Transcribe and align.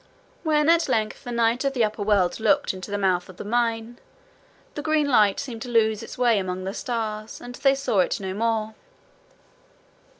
When 0.41 0.67
at 0.67 0.89
length 0.89 1.23
the 1.25 1.31
night 1.31 1.63
of 1.63 1.73
the 1.73 1.83
upper 1.83 2.01
world 2.01 2.39
looked 2.39 2.73
in 2.73 2.79
at 2.79 2.85
the 2.85 2.97
mouth 2.97 3.29
of 3.29 3.37
the 3.37 3.45
mine, 3.45 3.99
the 4.73 4.81
green 4.81 5.07
light 5.07 5.39
seemed 5.39 5.61
to 5.61 5.69
lose 5.69 6.01
its 6.01 6.17
way 6.17 6.39
among 6.39 6.63
the 6.63 6.73
stars, 6.73 7.39
and 7.39 7.53
they 7.57 7.75
saw 7.75 7.99
it 7.99 8.19
no 8.19 8.33
more. 8.33 8.73